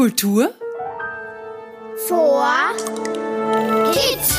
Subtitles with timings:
[0.00, 0.54] Kultur
[2.08, 2.46] vor
[3.92, 4.34] Kids.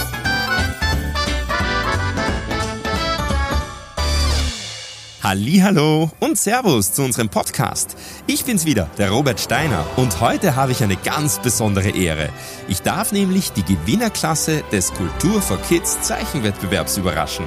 [5.22, 7.96] Hallo und Servus zu unserem Podcast.
[8.26, 12.30] Ich bin's wieder, der Robert Steiner und heute habe ich eine ganz besondere Ehre.
[12.68, 17.46] Ich darf nämlich die Gewinnerklasse des Kultur for Kids Zeichenwettbewerbs überraschen.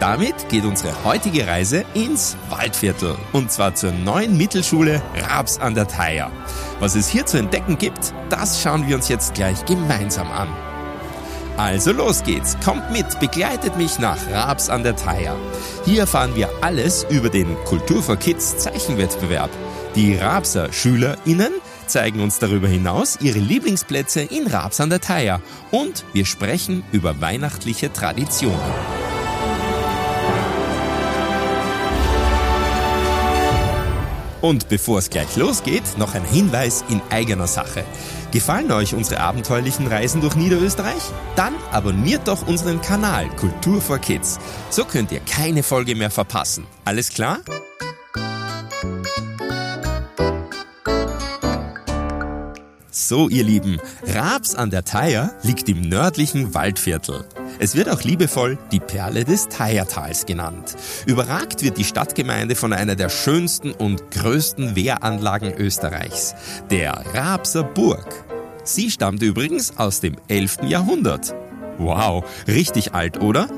[0.00, 5.88] Damit geht unsere heutige Reise ins Waldviertel und zwar zur neuen Mittelschule Raps an der
[5.88, 6.30] Theier.
[6.78, 10.48] Was es hier zu entdecken gibt, das schauen wir uns jetzt gleich gemeinsam an.
[11.56, 15.34] Also los geht's, kommt mit, begleitet mich nach Raps an der Theier.
[15.84, 19.50] Hier erfahren wir alles über den Kultur for Kids Zeichenwettbewerb.
[19.96, 21.52] Die Rapser SchülerInnen
[21.88, 25.40] zeigen uns darüber hinaus ihre Lieblingsplätze in Raps an der Theier
[25.72, 29.07] und wir sprechen über weihnachtliche Traditionen.
[34.40, 37.84] Und bevor es gleich losgeht, noch ein Hinweis in eigener Sache.
[38.30, 41.02] Gefallen euch unsere abenteuerlichen Reisen durch Niederösterreich?
[41.34, 44.38] Dann abonniert doch unseren Kanal Kultur for Kids.
[44.70, 46.66] So könnt ihr keine Folge mehr verpassen.
[46.84, 47.38] Alles klar?
[53.00, 57.24] So, ihr Lieben, Raps an der Theier liegt im nördlichen Waldviertel.
[57.60, 60.74] Es wird auch liebevoll die Perle des Theiertals genannt.
[61.06, 66.34] Überragt wird die Stadtgemeinde von einer der schönsten und größten Wehranlagen Österreichs,
[66.72, 68.24] der Rapser Burg.
[68.64, 70.64] Sie stammt übrigens aus dem 11.
[70.64, 71.36] Jahrhundert.
[71.78, 73.48] Wow, richtig alt, oder?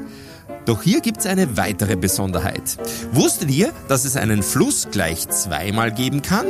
[0.66, 2.76] Doch hier gibt's eine weitere Besonderheit.
[3.12, 6.44] Wusstet ihr, dass es einen Fluss gleich zweimal geben kann?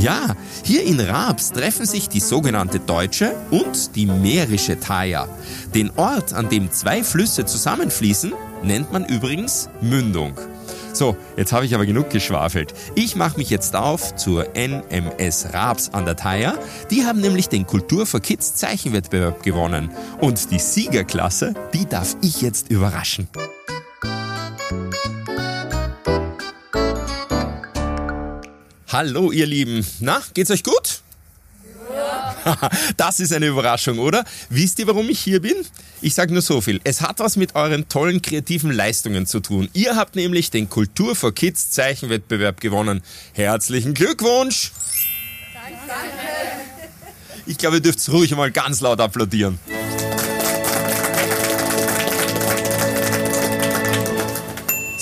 [0.00, 5.28] Ja, hier in Raps treffen sich die sogenannte deutsche und die mährische Thaya.
[5.74, 10.34] Den Ort, an dem zwei Flüsse zusammenfließen, nennt man übrigens Mündung.
[10.92, 12.74] So, jetzt habe ich aber genug geschwafelt.
[12.94, 16.54] Ich mache mich jetzt auf zur NMS Raps an der Thaya.
[16.90, 19.90] Die haben nämlich den Kultur for Kids Zeichenwettbewerb gewonnen.
[20.20, 23.28] Und die Siegerklasse, die darf ich jetzt überraschen.
[29.04, 29.84] Hallo ihr Lieben.
[29.98, 31.00] Na, geht's euch gut?
[31.92, 32.36] Ja.
[32.96, 34.24] Das ist eine Überraschung, oder?
[34.48, 35.56] Wisst ihr, warum ich hier bin?
[36.00, 36.80] Ich sage nur so viel.
[36.84, 39.68] Es hat was mit euren tollen kreativen Leistungen zu tun.
[39.72, 43.02] Ihr habt nämlich den Kultur for Kids Zeichenwettbewerb gewonnen.
[43.32, 44.70] Herzlichen Glückwunsch!
[45.52, 45.80] Danke.
[47.46, 49.58] Ich glaube, ihr dürft ruhig mal ganz laut applaudieren.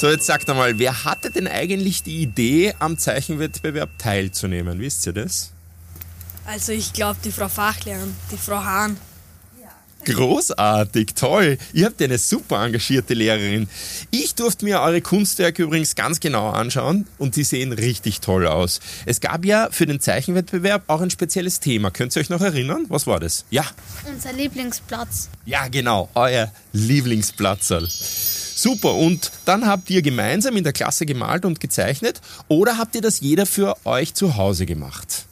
[0.00, 4.80] So, jetzt sagt einmal, wer hatte denn eigentlich die Idee, am Zeichenwettbewerb teilzunehmen?
[4.80, 5.50] Wisst ihr das?
[6.46, 8.96] Also ich glaube, die Frau Fachlehrerin, die Frau Hahn.
[10.06, 11.58] Großartig, toll.
[11.74, 13.68] Ihr habt eine super engagierte Lehrerin.
[14.10, 18.80] Ich durfte mir eure Kunstwerke übrigens ganz genau anschauen und die sehen richtig toll aus.
[19.04, 21.90] Es gab ja für den Zeichenwettbewerb auch ein spezielles Thema.
[21.90, 22.86] Könnt ihr euch noch erinnern?
[22.88, 23.44] Was war das?
[23.50, 23.66] Ja.
[24.10, 25.28] Unser Lieblingsplatz.
[25.44, 27.86] Ja, genau, euer Lieblingsplatzerl.
[28.54, 33.00] Super, und dann habt ihr gemeinsam in der Klasse gemalt und gezeichnet oder habt ihr
[33.00, 35.24] das jeder für euch zu Hause gemacht?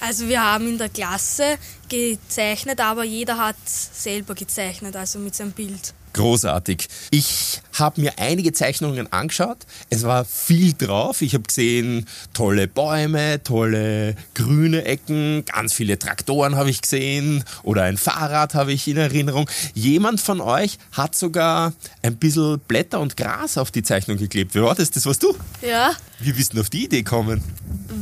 [0.00, 1.56] Also wir haben in der Klasse
[1.88, 5.94] gezeichnet, aber jeder hat selber gezeichnet, also mit seinem Bild.
[6.14, 6.88] Großartig.
[7.10, 9.58] Ich habe mir einige Zeichnungen angeschaut.
[9.90, 11.22] Es war viel drauf.
[11.22, 17.82] Ich habe gesehen, tolle Bäume, tolle grüne Ecken, ganz viele Traktoren habe ich gesehen oder
[17.82, 19.50] ein Fahrrad habe ich in Erinnerung.
[19.74, 24.54] Jemand von euch hat sogar ein bisschen Blätter und Gras auf die Zeichnung geklebt.
[24.54, 24.92] Wie war das?
[24.92, 25.36] Das warst du?
[25.62, 25.94] Ja.
[26.20, 27.42] Wie bist du auf die Idee gekommen?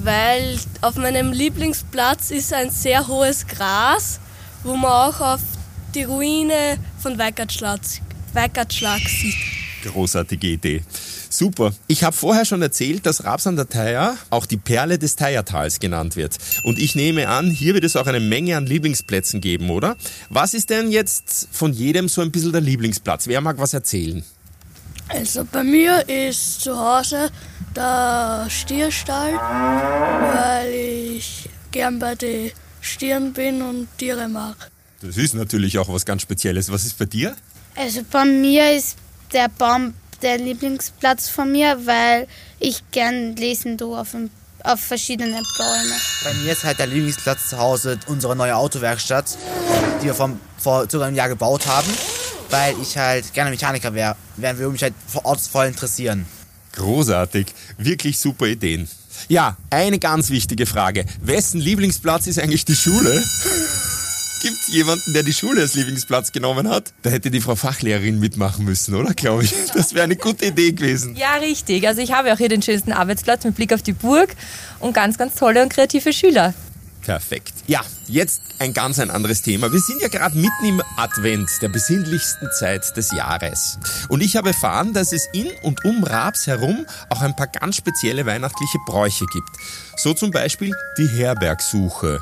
[0.02, 4.20] Weil auf meinem Lieblingsplatz ist ein sehr hohes Gras,
[4.64, 5.40] wo man auch auf
[5.94, 7.80] die Ruine von Weikertschlag,
[9.08, 9.34] sieht.
[9.82, 10.82] Großartige Idee.
[11.28, 11.72] Super.
[11.88, 15.80] Ich habe vorher schon erzählt, dass Raps an der Theier auch die Perle des Theiertals
[15.80, 16.38] genannt wird.
[16.62, 19.96] Und ich nehme an, hier wird es auch eine Menge an Lieblingsplätzen geben, oder?
[20.28, 23.26] Was ist denn jetzt von jedem so ein bisschen der Lieblingsplatz?
[23.26, 24.22] Wer mag was erzählen?
[25.08, 27.30] Also bei mir ist zu Hause
[27.74, 34.70] der Stierstall, weil ich gern bei den Stieren bin und Tiere mag.
[35.02, 36.70] Das ist natürlich auch was ganz Spezielles.
[36.70, 37.34] Was ist bei dir?
[37.74, 38.96] Also bei mir ist
[39.32, 42.28] der Baum der Lieblingsplatz von mir, weil
[42.60, 44.14] ich gern lesen tue auf,
[44.62, 45.94] auf verschiedene Bäume.
[46.22, 49.36] Bei mir ist halt der Lieblingsplatz zu Hause unsere neue Autowerkstatt,
[50.00, 51.90] die wir vom, vor circa einem Jahr gebaut haben,
[52.50, 56.26] weil ich halt gerne Mechaniker wäre, wären wir mich halt vor Ort voll interessieren.
[56.74, 57.46] Großartig,
[57.76, 58.88] wirklich super Ideen.
[59.28, 61.04] Ja, eine ganz wichtige Frage.
[61.20, 63.22] Wessen Lieblingsplatz ist eigentlich die Schule?
[64.42, 66.92] Gibt es jemanden, der die Schule als Lieblingsplatz genommen hat?
[67.02, 69.14] Da hätte die Frau Fachlehrerin mitmachen müssen, oder?
[69.14, 69.54] Glaube ich.
[69.74, 71.14] Das wäre eine gute Idee gewesen.
[71.14, 71.86] Ja, richtig.
[71.86, 74.34] Also ich habe auch hier den schönsten Arbeitsplatz mit Blick auf die Burg
[74.80, 76.54] und ganz, ganz tolle und kreative Schüler.
[77.02, 77.52] Perfekt.
[77.66, 79.72] Ja, jetzt ein ganz ein anderes Thema.
[79.72, 83.78] Wir sind ja gerade mitten im Advent, der besinnlichsten Zeit des Jahres.
[84.08, 87.76] Und ich habe erfahren, dass es in und um Raps herum auch ein paar ganz
[87.76, 89.50] spezielle weihnachtliche Bräuche gibt.
[89.96, 92.20] So zum Beispiel die Herbergsuche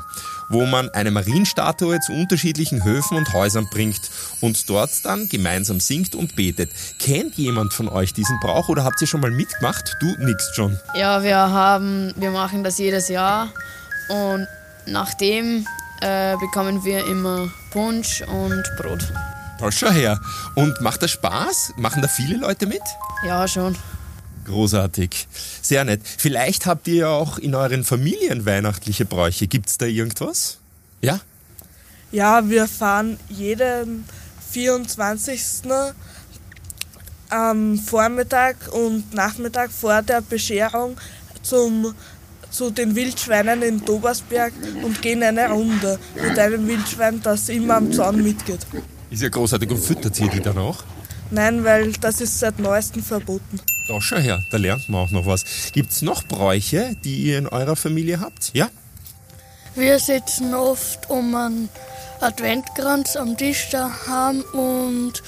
[0.51, 4.01] wo man eine Marienstatue zu unterschiedlichen Höfen und Häusern bringt
[4.39, 6.71] und dort dann gemeinsam singt und betet.
[6.99, 9.95] Kennt jemand von euch diesen Brauch oder habt ihr schon mal mitgemacht?
[9.99, 10.79] Du nix schon.
[10.95, 13.49] Ja, wir haben, wir machen das jedes Jahr
[14.09, 14.47] und
[14.85, 15.65] nachdem
[16.01, 19.11] äh, bekommen wir immer Punsch und Brot.
[19.59, 20.19] Da schau her.
[20.55, 21.73] Und macht das Spaß?
[21.77, 22.81] Machen da viele Leute mit?
[23.23, 23.77] Ja, schon.
[24.45, 25.27] Großartig.
[25.61, 26.01] Sehr nett.
[26.03, 29.47] Vielleicht habt ihr ja auch in euren Familien weihnachtliche Bräuche.
[29.47, 30.57] Gibt's da irgendwas?
[31.01, 31.19] Ja?
[32.11, 34.05] Ja, wir fahren jeden
[34.51, 35.41] 24.
[37.29, 40.97] am Vormittag und Nachmittag vor der Bescherung
[41.41, 41.93] zum,
[42.49, 44.53] zu den Wildschweinen in Dobersberg
[44.83, 48.59] und gehen eine Runde mit einem Wildschwein, das immer am Zaun mitgeht.
[49.09, 49.69] Ist ja großartig.
[49.69, 50.83] Und füttert ihr die dann auch?
[51.29, 53.61] Nein, weil das ist seit neuestem verboten.
[53.91, 55.43] Da schau her, da lernt man auch noch was.
[55.73, 58.51] Gibt's noch Bräuche, die ihr in eurer Familie habt?
[58.53, 58.69] Ja?
[59.75, 61.67] Wir sitzen oft um einen
[62.21, 65.21] Adventkranz am Tisch daheim und,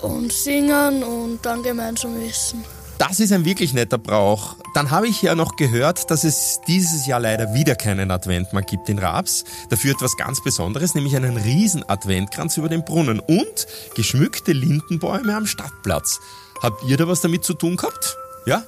[0.00, 2.64] und singen und dann gemeinsam essen.
[2.98, 4.56] Das ist ein wirklich netter Brauch.
[4.74, 8.62] Dann habe ich ja noch gehört, dass es dieses Jahr leider wieder keinen Advent mehr
[8.62, 9.44] gibt in Raps.
[9.70, 15.46] Dafür etwas ganz Besonderes, nämlich einen riesen Adventkranz über den Brunnen und geschmückte Lindenbäume am
[15.46, 16.18] Stadtplatz.
[16.62, 18.16] Habt ihr da was damit zu tun gehabt?
[18.46, 18.64] Ja?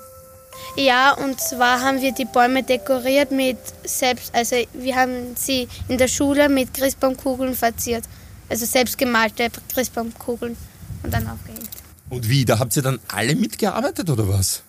[0.76, 5.96] Ja, und zwar haben wir die Bäume dekoriert mit selbst, also wir haben sie in
[5.96, 8.04] der Schule mit Christbaumkugeln verziert.
[8.48, 10.56] Also selbstgemalte Christbaumkugeln
[11.02, 11.68] und dann aufgehängt.
[12.10, 14.62] Und wie, da habt ihr dann alle mitgearbeitet oder was?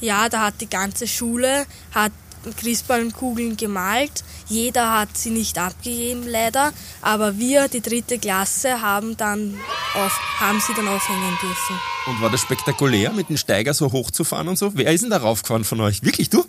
[0.00, 2.12] Ja, da hat die ganze Schule hat
[2.54, 4.24] Christbaumkugeln gemalt.
[4.48, 6.72] Jeder hat sie nicht abgegeben, leider.
[7.02, 9.54] Aber wir, die dritte Klasse, haben, dann
[9.94, 11.76] auf, haben sie dann aufhängen dürfen.
[12.06, 14.72] Und war das spektakulär, mit dem Steiger so hoch zu fahren und so?
[14.74, 16.02] Wer ist denn da raufgefahren von euch?
[16.04, 16.44] Wirklich, du?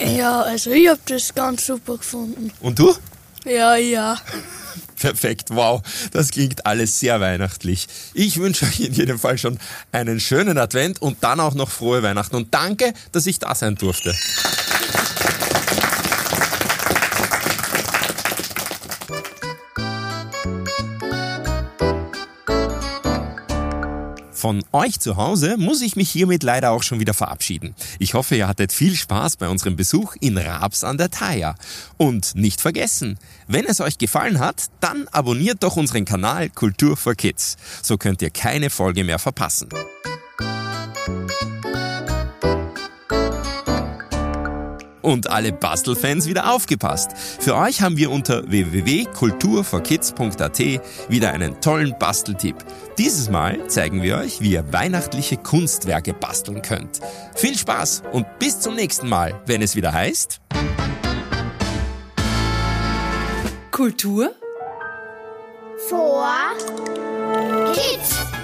[0.00, 2.52] Ja, also ich habe das ganz super gefunden.
[2.60, 2.94] Und du?
[3.44, 4.18] Ja, ja.
[4.96, 5.82] Perfekt, wow,
[6.12, 7.86] das klingt alles sehr weihnachtlich.
[8.14, 9.58] Ich wünsche euch in jedem Fall schon
[9.92, 13.74] einen schönen Advent und dann auch noch frohe Weihnachten und danke, dass ich da sein
[13.74, 14.14] durfte.
[24.36, 27.74] Von euch zu Hause muss ich mich hiermit leider auch schon wieder verabschieden.
[27.98, 31.54] Ich hoffe, ihr hattet viel Spaß bei unserem Besuch in Raps an der Thaya.
[31.96, 33.18] Und nicht vergessen,
[33.48, 37.56] wenn es euch gefallen hat, dann abonniert doch unseren Kanal Kultur for Kids.
[37.82, 39.70] So könnt ihr keine Folge mehr verpassen.
[45.06, 47.12] Und alle Bastelfans wieder aufgepasst.
[47.16, 50.58] Für euch haben wir unter www.kulturforkids.at
[51.08, 52.56] wieder einen tollen Basteltipp.
[52.98, 56.98] Dieses Mal zeigen wir euch, wie ihr weihnachtliche Kunstwerke basteln könnt.
[57.36, 60.40] Viel Spaß und bis zum nächsten Mal, wenn es wieder heißt
[63.70, 64.32] Kultur
[65.88, 66.26] vor
[67.74, 68.35] Kids.